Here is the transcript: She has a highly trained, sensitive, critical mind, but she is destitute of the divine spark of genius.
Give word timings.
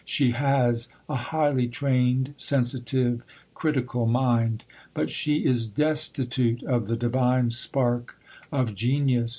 She 0.03 0.31
has 0.31 0.87
a 1.07 1.13
highly 1.15 1.67
trained, 1.67 2.33
sensitive, 2.35 3.21
critical 3.53 4.07
mind, 4.07 4.63
but 4.95 5.11
she 5.11 5.45
is 5.45 5.67
destitute 5.67 6.63
of 6.63 6.87
the 6.87 6.95
divine 6.97 7.51
spark 7.51 8.19
of 8.51 8.73
genius. 8.73 9.29